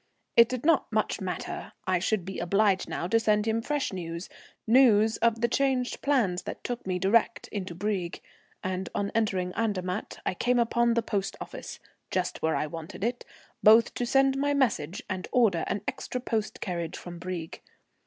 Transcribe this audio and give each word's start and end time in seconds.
It 0.35 0.49
did 0.49 0.65
not 0.65 0.91
much 0.91 1.21
matter. 1.21 1.73
I 1.85 1.99
should 1.99 2.25
be 2.25 2.39
obliged 2.39 2.89
now 2.89 3.07
to 3.07 3.19
send 3.19 3.45
him 3.47 3.61
fresh 3.61 3.93
news, 3.93 4.29
news 4.65 5.17
of 5.17 5.41
the 5.41 5.47
changed 5.47 6.01
plans 6.01 6.41
that 6.41 6.63
took 6.63 6.87
me 6.87 6.97
direct 6.97 7.47
into 7.49 7.75
Brieg; 7.75 8.19
and 8.63 8.89
on 8.95 9.11
entering 9.13 9.53
Andermatt 9.53 10.17
I 10.25 10.33
came 10.33 10.57
upon 10.57 10.95
the 10.95 11.03
post 11.03 11.35
office, 11.39 11.79
just 12.09 12.41
where 12.41 12.55
I 12.55 12.65
wanted 12.65 13.03
it, 13.03 13.23
both 13.61 13.93
to 13.93 14.07
send 14.07 14.39
my 14.39 14.55
message 14.55 15.03
and 15.07 15.27
order 15.31 15.63
an 15.67 15.81
extra 15.87 16.19
post 16.19 16.61
carriage 16.61 16.97
from 16.97 17.19
Brieg. 17.19 17.61